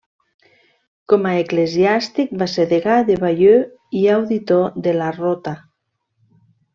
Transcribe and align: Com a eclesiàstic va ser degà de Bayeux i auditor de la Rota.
Com 1.11 1.27
a 1.31 1.33
eclesiàstic 1.41 2.33
va 2.41 2.47
ser 2.55 2.65
degà 2.73 2.95
de 3.11 3.17
Bayeux 3.27 3.99
i 4.03 4.05
auditor 4.17 4.81
de 4.89 4.95
la 5.01 5.11
Rota. 5.23 5.55